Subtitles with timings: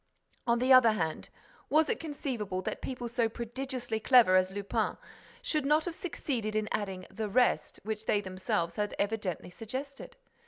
[0.47, 1.29] —On the other hand,
[1.69, 4.97] was it conceivable that people so prodigiously clever as Lupin
[5.43, 10.15] should not have succeeded in adding 'the rest,' which they themselves had evidently suggested?